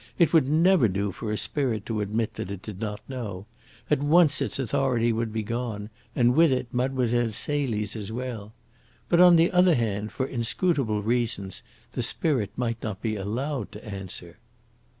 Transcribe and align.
It 0.17 0.33
would 0.33 0.49
never 0.49 0.87
do 0.87 1.11
for 1.11 1.31
a 1.31 1.37
spirit 1.37 1.85
to 1.85 2.01
admit 2.01 2.33
that 2.33 2.49
it 2.49 2.63
did 2.63 2.79
not 2.79 3.07
know. 3.07 3.45
At 3.87 4.01
once 4.01 4.41
its 4.41 4.57
authority 4.57 5.13
would 5.13 5.31
be 5.31 5.43
gone, 5.43 5.91
and 6.15 6.33
with 6.33 6.51
it 6.51 6.73
Mlle. 6.73 7.31
Celie's 7.31 7.95
as 7.95 8.11
well. 8.11 8.51
But 9.09 9.19
on 9.19 9.35
the 9.35 9.51
other 9.51 9.75
hand, 9.75 10.11
for 10.11 10.25
inscrutable 10.25 11.03
reasons 11.03 11.61
the 11.91 12.01
spirit 12.01 12.49
might 12.57 12.81
not 12.81 12.99
be 13.03 13.15
allowed 13.15 13.71
to 13.73 13.85
answer." 13.87 14.39